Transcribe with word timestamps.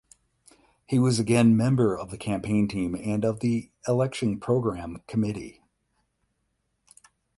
He 0.87 0.97
was 0.97 1.19
again 1.19 1.55
member 1.55 1.95
of 1.95 2.09
the 2.09 2.17
campaign 2.17 2.67
team 2.67 2.95
and 2.95 3.23
of 3.23 3.39
the 3.39 3.69
election 3.87 4.39
program 4.39 5.03
committee. 5.05 5.61